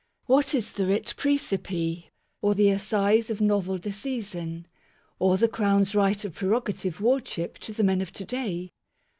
What 0.25 0.55
is 0.55 0.71
the 0.71 0.87
writ 0.87 1.13
prcecipe, 1.15 2.05
or 2.41 2.55
the 2.55 2.71
assize 2.71 3.29
of 3.29 3.39
novel 3.39 3.77
disseisin, 3.77 4.65
or 5.19 5.37
the 5.37 5.47
crown's 5.47 5.93
right 5.93 6.25
of 6.25 6.33
prerogative 6.33 7.01
wardship 7.01 7.59
to 7.59 7.71
the 7.71 7.83
men 7.83 8.01
of 8.01 8.11
to 8.13 8.25
day? 8.25 8.71